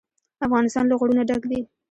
افغانستان 0.45 0.85
له 0.87 0.95
غرونه 0.99 1.23
ډک 1.29 1.43
دی. 1.51 1.59